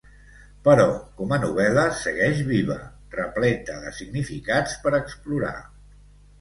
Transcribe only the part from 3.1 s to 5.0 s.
repleta de significats per